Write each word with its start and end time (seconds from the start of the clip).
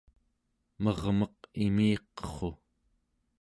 mermek 0.83 1.37
imiqerru 1.63 2.51